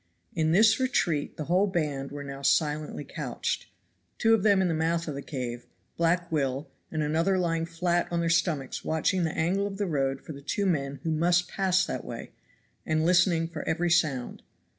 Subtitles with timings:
[0.33, 3.67] In this retreat the whole band were now silently couched,
[4.17, 8.07] two of them in the mouth of the cave, Black Will and another lying flat
[8.09, 11.47] on their stomachs watching the angle of the road for the two men who must
[11.51, 12.31] pass that way,
[12.83, 14.41] and listening for every sound.